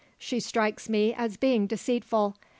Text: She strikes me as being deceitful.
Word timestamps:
She 0.17 0.39
strikes 0.39 0.89
me 0.89 1.13
as 1.13 1.37
being 1.37 1.67
deceitful. 1.67 2.35